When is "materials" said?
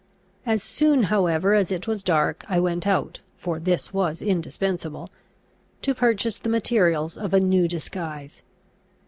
6.49-7.19